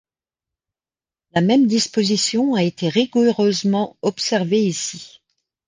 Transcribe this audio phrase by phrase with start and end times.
[1.31, 5.21] La même disposition a été rigoureusement observée ici.